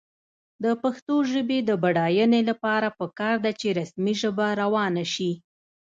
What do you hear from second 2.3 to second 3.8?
لپاره پکار ده چې